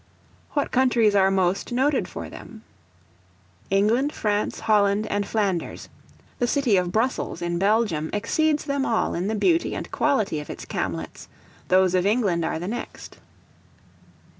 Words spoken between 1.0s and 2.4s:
are most noted for